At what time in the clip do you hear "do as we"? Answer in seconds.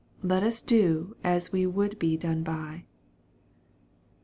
0.61-1.67